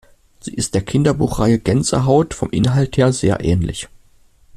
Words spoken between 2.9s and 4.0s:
her sehr ähnlich.